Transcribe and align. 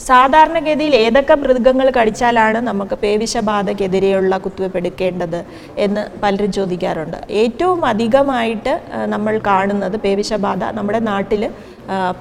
സാധാരണഗതിയിൽ 0.00 0.94
ഏതൊക്കെ 0.94 1.34
മൃഗങ്ങൾ 1.34 1.90
കടിച്ചാലാണ് 1.90 2.58
നമുക്ക് 2.60 2.94
പേവിഷബാധക്കെതിരെയുള്ള 2.94 4.38
കുത്തിവയ്പ് 4.38 4.76
എടുക്കേണ്ടത് 4.76 5.40
എന്ന് 5.78 6.06
പലരും 6.22 6.52
ചോദിക്കാറുണ്ട്. 6.52 7.16
ഏറ്റവും 7.32 7.86
അധികമായിട്ട് 7.86 8.74
നമ്മൾ 9.06 9.40
കാണുന്നത് 9.46 9.96
പേവിഷബാധ 9.96 10.64
നമ്മുടെ 10.70 10.98
നാട്ടിൽ 10.98 11.42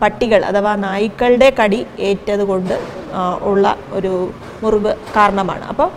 പട്ടികൾ 0.01 0.43
അഥവാ 0.43 0.75
നായ്ക്കളുടെ 0.75 1.53
കടി 1.59 1.85
ഏറ്റത് 1.99 2.43
കൊണ്ട് 2.43 2.75
ആ, 3.06 3.06
ഉള്ള 3.49 3.65
ഒരു 3.97 4.11
മുറിവ് 4.63 4.91
കാരണമാണ്. 5.15 5.63
അപ്പോൾ 5.71 5.89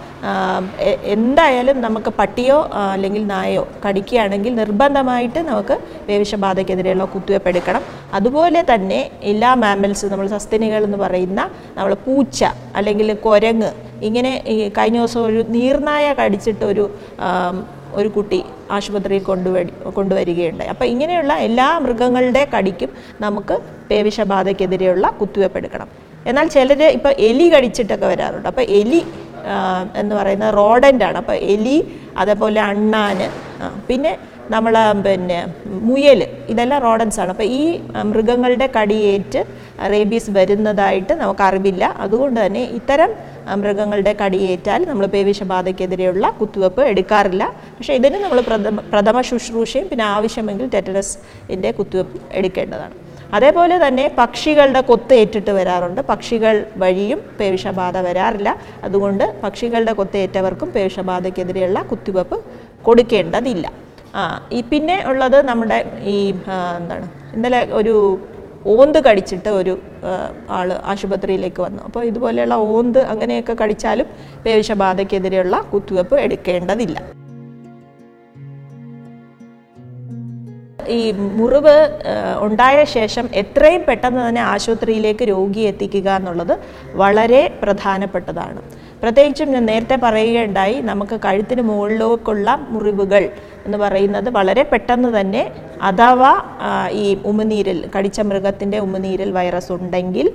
എന്തായാലും 1.14 1.76
നമുക്ക് 1.84 2.10
പട്ടിയോ 2.18 2.56
അല്ലെങ്കിൽ 2.92 3.22
നായയോ 3.32 3.62
കടിക്കുകയാണെങ്കിൽ 3.84 4.52
നിർബന്ധമായിട്ട് 4.60 5.40
നമുക്ക് 5.50 5.76
വേവിഷബാധയ്ക്കെതിരെയുള്ള 6.08 7.04
കുത്തിവയ്പ് 7.14 7.48
എടുക്കണം. 7.52 7.82
അതുപോലെ 8.18 8.62
തന്നെ 8.72 9.00
എല്ലാ 9.32 9.50
മാമൽസും 9.62 10.10
നമ്മൾ 10.14 10.28
സസ്തനികൾ 10.34 10.82
എന്ന് 10.88 10.98
പറയുന്ന 11.04 11.40
നമ്മൾ 11.78 11.94
പൂച്ച 12.06 12.44
അല്ലെങ്കിൽ 12.80 13.10
കുരങ്ങ് 13.26 13.70
ഇങ്ങനെ 14.08 14.32
കഴിഞ്ഞ 14.78 14.98
ദിവസം 14.98 15.22
ഒരു 15.30 15.40
നീർനായ 15.56 16.06
കടിച്ചിട്ട് 16.20 16.64
ഒരു 16.72 16.86
ഒരു 18.00 18.08
കുട്ടി 18.16 18.38
ആശുപത്രിയിൽ 18.74 19.22
കൊണ്ടുവരി 19.30 19.72
കൊണ്ടുവരികയുണ്ടായി. 19.98 20.70
അപ്പോൾ 20.74 20.86
ഇങ്ങനെയുള്ള 20.92 21.32
എല്ലാ 21.46 21.66
മൃഗങ്ങളുടെ 21.84 22.42
കടിക്കും 22.54 22.90
നമുക്ക് 23.24 23.56
പേവിഷബാധയ്ക്കെതിരെയുള്ള 23.88 25.06
കുത്തിവയ്പ് 25.20 25.58
എടുക്കണം. 25.60 25.88
എന്നാൽ 26.28 26.46
ചിലർ 26.54 26.82
ഇപ്പോൾ 26.98 27.12
എലി 27.28 27.46
കടിച്ചിട്ടൊക്കെ 27.54 28.06
വരാറുണ്ട്. 28.12 28.48
അപ്പോൾ 28.52 28.66
എലി 28.80 29.00
എന്ന് 30.00 30.14
പറയുന്നത് 30.18 30.52
റോഡന്റാണ് 30.60 31.18
അപ്പോൾ 31.22 31.36
എലി 31.54 31.78
അതേപോലെ 32.22 32.60
അണ്ണാൻ 32.70 33.18
പിന്നെ 33.88 34.12
നമ്മൾ 34.54 34.74
പിന്നെ 35.06 35.38
മുയൽ 35.88 36.20
ഇതെല്ലാം 36.52 36.80
റോഡൻസാണ്. 36.86 37.30
അപ്പോൾ 37.34 37.48
ഈ 37.58 37.62
മൃഗങ്ങളുടെ 38.12 38.66
കടിയേറ്റ് 38.76 39.40
റേബീസ് 39.92 40.30
വരുന്നതായിട്ട് 40.38 41.12
നമുക്ക് 41.20 41.44
അറിവില്ല 41.48 41.84
അതുകൊണ്ട് 42.04 42.38
തന്നെ 42.44 42.62
ഇത്തരം 42.78 43.10
മൃഗങ്ങളുടെ 43.62 44.12
കടിയേറ്റാൽ 44.22 44.80
നമ്മൾ 44.90 45.04
പേവിഷബാധയ്ക്കെതിരെയുള്ള 45.14 46.26
കുത്തിവെപ്പ് 46.40 46.82
എടുക്കാറില്ല. 46.92 47.44
പക്ഷേ 47.76 47.94
ഇതിന് 48.00 48.18
നമ്മൾ 48.24 48.40
പ്രഥമ 48.48 48.82
പ്രഥമ 48.94 49.20
ശുശ്രൂഷയും 49.30 49.86
പിന്നെ 49.92 50.04
ആവശ്യമെങ്കിൽ 50.16 50.68
ടെറ്ററസിന്റെ 50.74 51.72
കുത്തിവെപ്പ് 51.78 52.18
എടുക്കേണ്ടതാണ്. 52.40 52.96
അതേപോലെ 53.36 53.76
തന്നെ 53.86 54.04
പക്ഷികളുടെ 54.18 54.80
കൊത്ത് 54.90 55.14
ഏറ്റിട്ട് 55.20 55.52
വരാറുണ്ട്. 55.58 56.00
പക്ഷികൾ 56.10 56.54
വഴിയും 56.82 57.20
പേവിഷബാധ 57.40 57.96
വരാറില്ല. 58.08 58.50
അതുകൊണ്ട് 58.86 59.24
പക്ഷികളുടെ 59.44 59.92
കൊത്തേറ്റവർക്കും 60.00 60.70
പേവിഷബാധയ്ക്കെതിരെയുള്ള 60.76 61.80
കുത്തിവെപ്പ് 61.92 62.38
കൊടുക്കേണ്ടതില്ല. 62.88 63.66
ആ 64.14 64.22
ഈ 64.52 64.60
പിന്നെ 64.70 64.98
ഉള്ളത് 65.10 65.38
നമ്മുടെ 65.50 65.78
ഈ 66.14 66.18
എന്താണ് 66.78 67.06
ഇന്നലെ 67.34 67.60
ഒരു 67.80 67.94
ഓന്ത് 68.72 68.98
കടിച്ചിട്ട് 69.04 69.50
ഒരു 69.60 69.74
ആൾ 70.56 70.68
ആശുപത്രിയിലേക്ക് 70.92 71.60
വന്നു. 71.66 71.80
അപ്പോൾ 71.88 72.02
ഇതുപോലെയുള്ള 72.10 72.56
ഓന്ത് 72.74 73.00
അങ്ങനെയൊക്കെ 73.12 73.56
കടിച്ചാലും 73.62 74.08
പേവിഷബാധയ്ക്കെതിരെയുള്ള 74.46 75.56
കുത്തിവെപ്പ് 75.72 76.16
എടുക്കേണ്ടതില്ല. 76.26 76.98
ഈ 80.96 81.00
മുറിവ് 81.38 81.76
ഉണ്ടായ 82.46 82.78
ശേഷം 82.96 83.26
എത്രയും 83.42 83.82
പെട്ടെന്ന് 83.88 84.20
തന്നെ 84.28 84.42
ആശുപത്രിയിലേക്ക് 84.52 85.24
രോഗിയെ 85.32 85.68
എത്തിക്കുക 85.72 86.08
എന്നുള്ളത് 86.20 86.54
വളരെ 87.02 87.42
പ്രധാനപ്പെട്ടതാണ്. 87.62 88.60
പ്രത്യേകിച്ചും 89.02 89.50
ഞാൻ 89.54 89.64
നേരത്തെ 89.70 89.96
പറയുകയുണ്ടായി 90.04 90.76
നമുക്ക് 90.90 91.16
കഴുത്തിന് 91.26 91.62
മുകളിലേക്കുള്ള 91.68 92.48
മുറിവുകൾ 92.72 93.22
എന്ന് 93.66 93.78
പറയുന്നത് 93.78 94.28
വളരെ 94.38 94.62
പെട്ടെന്ന് 94.72 95.10
തന്നെ 95.18 95.42
അഥവാ 95.88 96.32
ഈ 97.02 97.06
ഉമിനീരിൽ 97.30 97.78
കടിച്ച 97.94 98.20
മൃഗത്തിന്റെ 98.30 98.78
ഉമിനീരിൽ 98.86 99.30
വൈറസ് 99.38 99.72
ഉണ്ടെങ്കിൽ 99.78 100.26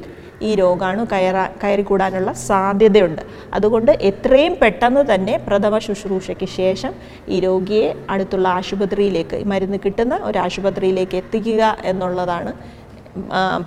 ഈ 0.41 0.55
രോഗാണു 0.55 1.03
കയറാ 1.11 1.50
കയറിക്കൂടാനുള്ള 1.64 2.34
സാധ്യതയുണ്ട്. 2.34 3.22
അതുകൊണ്ട് 3.53 3.91
എത്രയും 3.91 4.57
പെട്ടെന്ന് 4.62 5.16
തന്നെ 5.16 5.38
പ്രഥമ 5.38 5.78
ശുശ്രൂഷയ്ക്ക് 5.78 6.46
ശേഷം 6.46 6.94
ഈ 7.29 7.40
രോഗിയെ 7.40 7.96
അടുത്തുള്ള 8.09 8.47
ആശുപത്രിയിലേക്ക് 8.47 9.45
മരുന്ന് 9.45 9.78
കിട്ടുന്ന 9.85 10.16
ഒരു 10.24 10.38
ആശുപത്രിയിലേക്ക് 10.38 11.18
എത്തിക്കുക 11.18 11.78
എന്നുള്ളതാണ് 11.85 12.53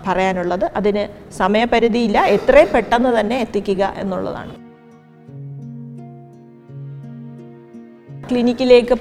പറയാനുള്ളത്. 0.06 0.64
അതിന് 0.76 1.32
സമയപരിധിയില്ല 1.32 2.24
എത്രയും 2.24 2.68
പെട്ടെന്ന് 2.74 3.20
തന്നെ 3.20 3.40
എത്തിക്കുക 3.40 3.94
എന്നുള്ളതാണ്. 3.96 4.54
ക്ലിനിക്കിലേക്ക് 8.30 8.94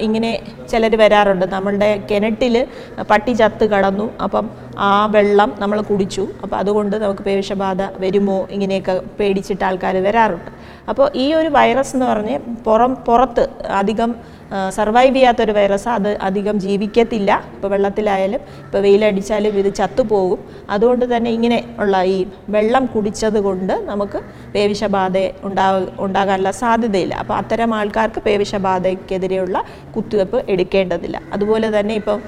ഇങ്ങനെ 0.00 0.42
ചിലർ 0.70 0.96
വരാറുണ്ട്. 0.96 1.46
നമ്മളുടെ 1.46 2.06
കിണറ്റിൽ 2.10 2.66
പട്ടി 3.10 3.32
ചത്ത് 3.32 3.64
കടന്നു. 3.64 4.12
അപ്പം 4.22 4.50
ആ 4.78 5.06
വെള്ളം 5.06 5.54
നമ്മൾ 5.58 5.80
കുടിച്ചു. 5.80 6.28
അപ്പോൾ 6.42 6.56
അതുകൊണ്ട് 6.56 6.96
നമുക്ക് 6.96 7.22
പേവിഷബാധ 7.22 7.82
വരുമോ? 7.82 8.48
ഇങ്ങനെയൊക്കെ 8.50 9.00
പേടിച്ചിട്ട് 9.20 9.64
ആൾക്കാർ 9.64 9.96
വരാറുണ്ട്. 9.96 10.50
അപ്പോൾ 10.88 11.10
ഈ 11.14 11.34
ഒരു 11.34 11.48
വൈറസ് 11.48 11.96
എന്ന് 11.96 12.06
പറഞ്ഞ് 12.06 12.38
പുറം 12.64 12.94
പുറത്ത് 12.94 13.48
അധികം 13.70 14.14
സർവൈവ് 14.76 15.14
ചെയ്യാത്തൊരു 15.16 15.52
വൈറസ് 15.52 15.88
അത് 15.88 16.08
അധികം 16.28 16.56
ജീവിക്കത്തില്ല. 16.64 17.30
ഇപ്പോൾ 17.54 17.68
വെള്ളത്തിലായാലും 17.74 18.40
ഇപ്പോൾ 18.64 18.82
വെയിലടിച്ചാലും 18.86 19.58
ഇത് 19.62 19.74
ചത്തുപോകും. 19.80 20.40
അതുകൊണ്ട് 20.70 21.16
തന്നെ 21.16 21.30
ഇങ്ങനെ 21.30 21.58
ഉള്ള 21.78 22.02
ഈ 22.14 22.26
വെള്ളം 22.56 22.86
കുടിച്ചത് 22.94 23.38
കൊണ്ട് 23.46 23.74
നമുക്ക് 23.90 24.20
പേവിഷബാധ 24.54 25.16
ഉണ്ടാവ 25.48 25.82
ഉണ്ടാകാനുള്ള 26.06 26.50
സാധ്യതയില്ല. 26.62 27.14
അപ്പോൾ 27.14 27.34
അത്തരം 27.34 27.74
ആൾക്കാർക്ക് 27.74 28.20
പേവിഷബാധയ്ക്കെതിരെയുള്ള 28.20 29.64
കുത്തിവെപ്പ് 29.96 30.44
എടുക്കേണ്ടതില്ല. 30.48 31.20
അതുപോലെ 31.32 31.78
തന്നെ 31.78 31.94
ഇപ്പം 31.94 32.20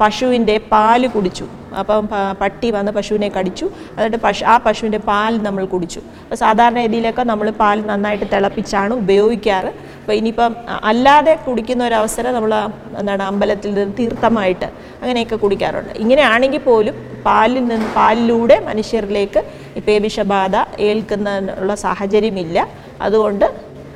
പശുവിന്റെ 0.00 0.58
പാൽ 0.72 1.06
കുടിച്ചു. 1.06 1.46
അപ്പം 1.80 2.08
പട്ടി 2.40 2.68
വന്ന് 2.70 2.92
പശുവിനെ 2.92 3.28
കടിച്ചു. 3.36 3.66
എന്നിട്ട് 3.96 4.16
പശു 4.16 4.44
ആ 4.44 4.56
പശുവിന്റെ 4.66 5.00
പാൽ 5.08 5.42
നമ്മൾ 5.46 5.64
കുടിച്ചു. 5.64 6.00
അപ്പോൾ 6.22 6.38
സാധാരണ 6.44 6.78
രീതിയിലൊക്കെ 6.78 7.22
നമ്മൾ 7.22 7.50
പാൽ 7.50 7.86
നന്നായിട്ട് 7.86 8.26
തിളപ്പിച്ചാണ് 8.34 8.94
ഉപയോഗിക്കാറ്. 8.94 9.72
അപ്പോൾ 10.08 10.18
ഇനിയിപ്പം 10.20 10.52
അല്ലാതെ 10.90 11.32
കുടിക്കുന്ന 11.46 11.82
ഒരു 11.86 11.96
അവസരം 11.98 12.30
നമ്മൾ 12.36 12.52
എന്താണ് 13.00 13.22
അമ്പലത്തിൽ 13.30 13.70
നിന്ന് 13.78 13.92
തീർത്ഥമായിട്ട് 13.98 14.68
അങ്ങനെയൊക്കെ 15.00 15.36
കുടിക്കാറുണ്ട്. 15.42 15.90
ഇങ്ങനെയാണെങ്കിൽ 16.02 16.62
പോലും 16.68 16.94
പാലിൽ 17.26 17.62
നിന്ന് 17.72 17.88
പാലിലൂടെ 17.96 18.56
മനുഷ്യരിലേക്ക് 18.68 19.40
ഈ 19.78 19.98
വിഷബാധ 20.06 20.54
ഏൽക്കുന്നതിനുള്ള 20.86 21.74
സാഹചര്യമില്ല. 21.84 22.58
അതുകൊണ്ട് 23.06 23.46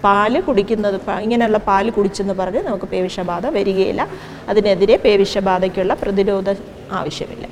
പാൽ 0.05 0.37
കുടിക്കുന്നത് 0.49 0.99
ഇങ്ങനെയുള്ള 1.25 1.61
പാൽ 1.71 1.89
കുടിച്ചെന്ന് 1.97 2.37
പറഞ്ഞ് 2.43 2.63
നമുക്ക് 2.69 2.91
പേവിഷബാധ 2.93 3.47
വരികയില്ല. 3.59 4.09
അതിനെതിരെ 4.53 4.99
പേവിഷബാധയ്ക്കുള്ള 5.07 5.95
പ്രതിരോധം 6.05 6.59
ആവശ്യമില്ല. 7.01 7.47